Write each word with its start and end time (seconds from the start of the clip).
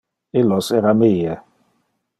Illos 0.41 0.71
era 0.79 0.95
mie. 1.03 1.39